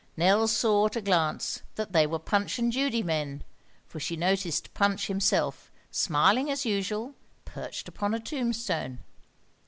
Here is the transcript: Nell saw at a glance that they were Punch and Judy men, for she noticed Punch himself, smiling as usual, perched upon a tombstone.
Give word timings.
Nell 0.17 0.47
saw 0.47 0.87
at 0.87 0.95
a 0.95 1.01
glance 1.03 1.61
that 1.75 1.91
they 1.91 2.07
were 2.07 2.17
Punch 2.17 2.57
and 2.57 2.71
Judy 2.71 3.03
men, 3.03 3.43
for 3.85 3.99
she 3.99 4.15
noticed 4.15 4.73
Punch 4.73 5.05
himself, 5.05 5.71
smiling 5.91 6.49
as 6.49 6.65
usual, 6.65 7.13
perched 7.45 7.87
upon 7.87 8.15
a 8.15 8.19
tombstone. 8.19 9.03